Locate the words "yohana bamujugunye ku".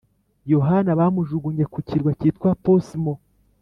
0.53-1.79